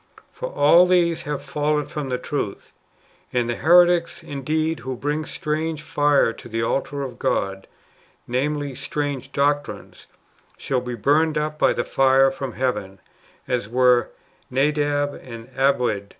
For 0.31 0.49
all 0.49 0.87
these 0.87 1.21
have 1.29 1.43
fallen 1.43 1.85
from 1.85 2.09
the 2.09 2.17
truth. 2.17 2.73
And 3.31 3.47
the 3.47 3.55
heretics, 3.57 4.23
indeed, 4.23 4.79
who 4.79 4.95
bring 4.97 5.25
strange 5.27 5.83
fire 5.83 6.33
to 6.33 6.49
the 6.49 6.63
altar 6.63 7.03
of 7.03 7.19
God— 7.19 7.67
namely, 8.27 8.73
strange 8.73 9.31
doctrines— 9.31 10.07
shall 10.57 10.81
be 10.81 10.95
burned 10.95 11.37
up 11.37 11.59
by 11.59 11.73
the 11.73 11.83
fire 11.83 12.31
from 12.31 12.53
heaven, 12.53 12.99
as 13.47 13.69
were 13.69 14.09
Nadab 14.49 15.13
and 15.21 15.49
Abiud. 15.55 16.07